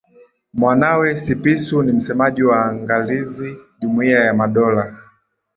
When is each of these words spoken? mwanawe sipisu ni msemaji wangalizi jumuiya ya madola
mwanawe 0.53 1.15
sipisu 1.17 1.83
ni 1.83 1.91
msemaji 1.93 2.43
wangalizi 2.43 3.57
jumuiya 3.81 4.19
ya 4.25 4.33
madola 4.33 4.97